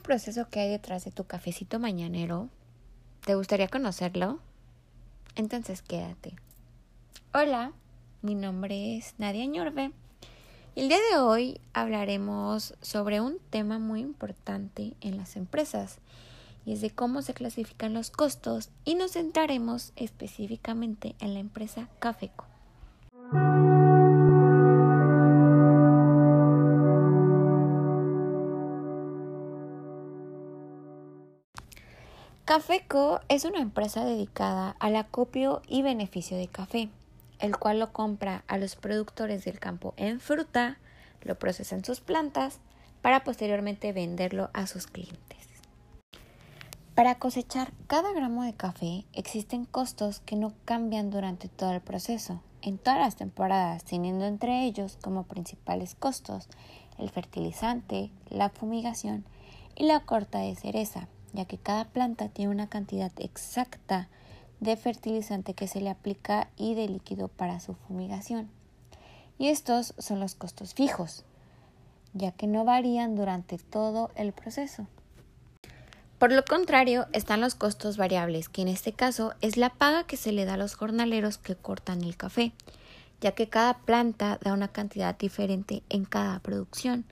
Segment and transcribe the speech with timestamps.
[0.00, 2.50] proceso que hay detrás de tu cafecito mañanero?
[3.24, 4.38] ¿Te gustaría conocerlo?
[5.34, 6.36] Entonces quédate.
[7.32, 7.72] Hola,
[8.22, 9.90] mi nombre es Nadia Ñorbe.
[10.76, 15.98] El día de hoy hablaremos sobre un tema muy importante en las empresas
[16.64, 21.88] y es de cómo se clasifican los costos y nos centraremos específicamente en la empresa
[21.98, 22.53] Cafeco.
[32.44, 36.90] Cafeco es una empresa dedicada al acopio y beneficio de café,
[37.38, 40.76] el cual lo compra a los productores del campo en fruta,
[41.22, 42.60] lo procesa en sus plantas
[43.00, 45.48] para posteriormente venderlo a sus clientes.
[46.94, 52.42] Para cosechar cada gramo de café existen costos que no cambian durante todo el proceso,
[52.60, 56.50] en todas las temporadas, teniendo entre ellos como principales costos
[56.98, 59.24] el fertilizante, la fumigación
[59.74, 64.08] y la corta de cereza, ya que cada planta tiene una cantidad exacta
[64.60, 68.48] de fertilizante que se le aplica y de líquido para su fumigación.
[69.36, 71.24] Y estos son los costos fijos,
[72.14, 74.86] ya que no varían durante todo el proceso.
[76.18, 80.16] Por lo contrario, están los costos variables, que en este caso es la paga que
[80.16, 82.52] se le da a los jornaleros que cortan el café,
[83.20, 87.04] ya que cada planta da una cantidad diferente en cada producción.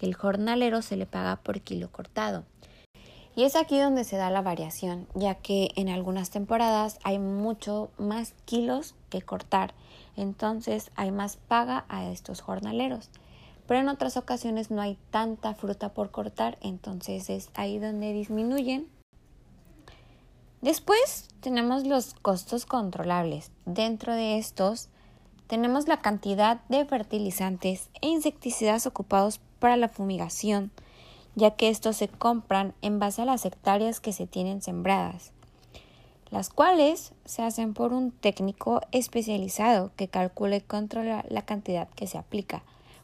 [0.00, 2.44] El jornalero se le paga por kilo cortado,
[3.36, 7.90] y es aquí donde se da la variación, ya que en algunas temporadas hay mucho
[7.98, 9.74] más kilos que cortar,
[10.16, 13.10] entonces hay más paga a estos jornaleros.
[13.66, 18.88] Pero en otras ocasiones no hay tanta fruta por cortar, entonces es ahí donde disminuyen.
[20.60, 23.50] Después tenemos los costos controlables.
[23.64, 24.88] Dentro de estos
[25.46, 30.70] tenemos la cantidad de fertilizantes e insecticidas ocupados para la fumigación,
[31.34, 35.32] ya que estos se compran en base a las hectáreas que se tienen sembradas,
[36.30, 42.06] las cuales se hacen por un técnico especializado que calcula y controla la cantidad que
[42.06, 42.62] se aplica.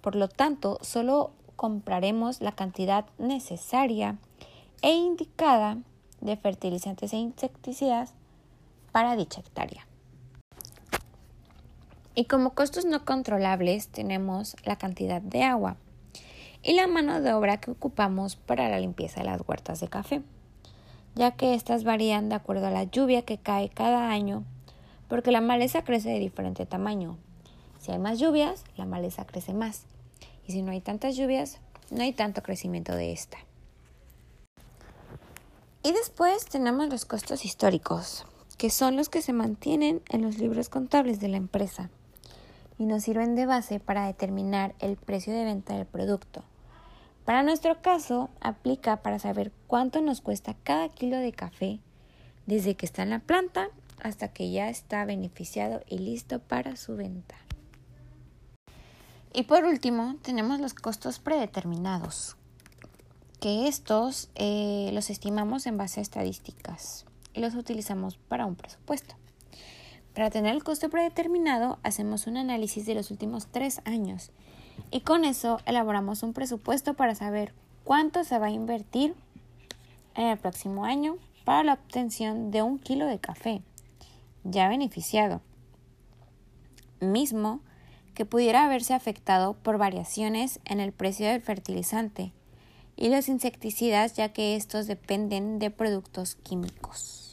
[0.00, 4.16] Por lo tanto, solo compraremos la cantidad necesaria
[4.82, 5.78] e indicada
[6.20, 8.12] de fertilizantes e insecticidas
[8.92, 9.86] para dicha hectárea.
[12.14, 15.76] Y como costos no controlables tenemos la cantidad de agua,
[16.62, 20.22] y la mano de obra que ocupamos para la limpieza de las huertas de café,
[21.14, 24.44] ya que estas varían de acuerdo a la lluvia que cae cada año,
[25.08, 27.16] porque la maleza crece de diferente tamaño.
[27.78, 29.84] Si hay más lluvias, la maleza crece más,
[30.46, 31.58] y si no hay tantas lluvias,
[31.90, 33.38] no hay tanto crecimiento de esta.
[35.82, 38.26] Y después tenemos los costos históricos,
[38.58, 41.90] que son los que se mantienen en los libros contables de la empresa
[42.78, 46.44] y nos sirven de base para determinar el precio de venta del producto.
[47.24, 51.80] Para nuestro caso, aplica para saber cuánto nos cuesta cada kilo de café
[52.46, 53.68] desde que está en la planta
[54.02, 57.34] hasta que ya está beneficiado y listo para su venta.
[59.34, 62.36] Y por último, tenemos los costos predeterminados,
[63.40, 69.16] que estos eh, los estimamos en base a estadísticas y los utilizamos para un presupuesto.
[70.18, 74.32] Para tener el costo predeterminado, hacemos un análisis de los últimos tres años
[74.90, 79.14] y con eso elaboramos un presupuesto para saber cuánto se va a invertir
[80.16, 83.62] en el próximo año para la obtención de un kilo de café
[84.42, 85.40] ya beneficiado,
[86.98, 87.60] mismo
[88.14, 92.32] que pudiera haberse afectado por variaciones en el precio del fertilizante
[92.96, 97.27] y los insecticidas ya que estos dependen de productos químicos.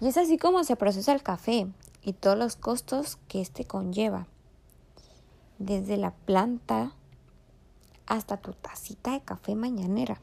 [0.00, 1.66] Y es así como se procesa el café
[2.02, 4.26] y todos los costos que éste conlleva.
[5.58, 6.92] Desde la planta
[8.06, 10.20] hasta tu tacita de café mañanera.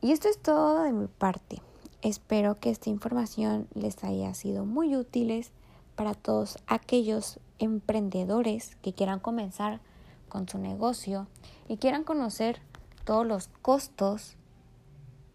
[0.00, 1.60] Y esto es todo de mi parte.
[2.02, 5.50] Espero que esta información les haya sido muy útiles
[5.96, 9.80] para todos aquellos emprendedores que quieran comenzar
[10.28, 11.26] con su negocio
[11.66, 12.60] y quieran conocer
[13.04, 14.36] todos los costos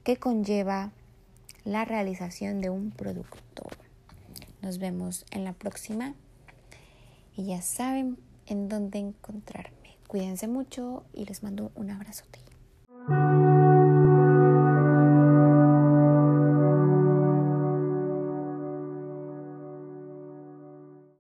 [0.05, 0.91] que conlleva
[1.65, 3.63] la realización de un producto.
[4.61, 6.13] Nos vemos en la próxima
[7.35, 9.97] y ya saben en dónde encontrarme.
[10.07, 12.42] Cuídense mucho y les mando un abrazote.